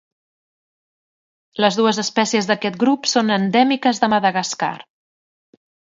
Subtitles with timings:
[1.65, 4.75] Les dues espècies d'aquest grup són endèmiques de Madagascar.